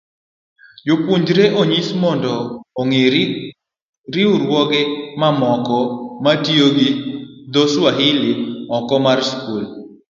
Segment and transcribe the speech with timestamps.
[0.85, 2.33] jopuonjre onyis mondo
[2.81, 3.03] ong'e
[4.13, 4.81] riwruoge
[5.19, 5.77] mamoko
[6.23, 6.89] matiyo gi
[7.53, 8.31] dho Swahili
[8.77, 9.63] oko mar skul.